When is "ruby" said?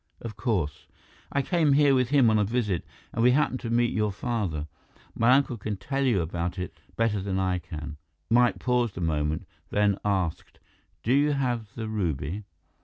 11.87-12.45